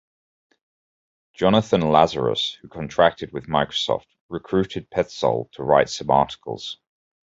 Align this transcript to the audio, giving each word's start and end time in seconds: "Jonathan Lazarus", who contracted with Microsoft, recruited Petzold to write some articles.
"Jonathan 1.35 1.81
Lazarus", 1.81 2.57
who 2.59 2.67
contracted 2.69 3.31
with 3.31 3.45
Microsoft, 3.45 4.07
recruited 4.29 4.89
Petzold 4.89 5.51
to 5.51 5.63
write 5.63 5.89
some 5.91 6.09
articles. 6.09 6.79